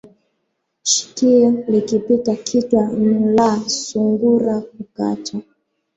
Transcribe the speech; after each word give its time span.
Shikio 0.91 1.49
likipita 1.67 2.33
kitwa 2.45 2.83
n'la 3.05 3.51
sungura 3.79 4.55
hukatwa 4.71 5.39